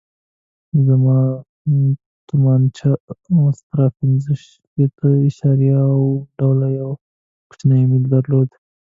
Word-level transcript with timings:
زما 0.87 1.19
تومانچه 2.27 2.89
استرا 3.49 3.87
پنځه 3.97 4.31
شپېته 4.45 5.07
اعشاریه 5.21 5.81
اوه 5.97 6.19
ډوله 6.37 6.67
یو 6.79 6.89
کوچنی 7.49 7.81
میل 7.89 8.03
درلود. 8.13 8.49